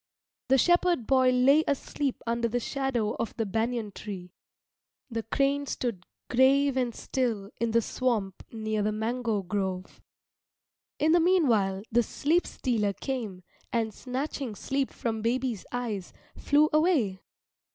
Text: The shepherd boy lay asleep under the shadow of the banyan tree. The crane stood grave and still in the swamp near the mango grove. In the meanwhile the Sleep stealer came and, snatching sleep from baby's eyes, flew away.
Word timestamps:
The 0.47 0.57
shepherd 0.57 1.05
boy 1.05 1.29
lay 1.29 1.63
asleep 1.67 2.23
under 2.25 2.47
the 2.47 2.59
shadow 2.59 3.11
of 3.19 3.37
the 3.37 3.45
banyan 3.45 3.91
tree. 3.91 4.33
The 5.11 5.21
crane 5.21 5.67
stood 5.67 6.07
grave 6.27 6.75
and 6.75 6.95
still 6.95 7.51
in 7.59 7.69
the 7.69 7.83
swamp 7.83 8.41
near 8.51 8.81
the 8.81 8.91
mango 8.91 9.43
grove. 9.43 10.01
In 10.97 11.11
the 11.11 11.19
meanwhile 11.19 11.83
the 11.91 12.01
Sleep 12.01 12.47
stealer 12.47 12.93
came 12.93 13.43
and, 13.71 13.93
snatching 13.93 14.55
sleep 14.55 14.89
from 14.89 15.21
baby's 15.21 15.67
eyes, 15.71 16.13
flew 16.35 16.67
away. 16.73 17.21